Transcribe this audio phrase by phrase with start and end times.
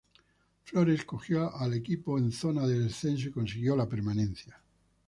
[0.63, 4.59] Flores cogió al equipo en zona de descenso y consiguió la permanencia.